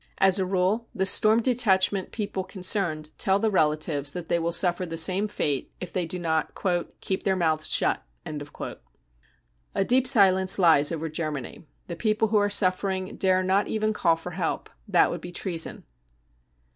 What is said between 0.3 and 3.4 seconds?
a rule the Storm Detachment people concerned tell